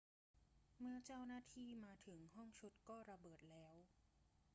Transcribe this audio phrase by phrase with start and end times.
[0.79, 3.75] เมื่อเจ้าหน้าที่มาถึงห้องชุดก็ระเบิดแล้ว